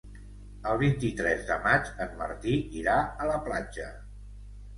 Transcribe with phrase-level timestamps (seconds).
[0.69, 3.93] El vint-i-tres de maig en Martí irà a la platja.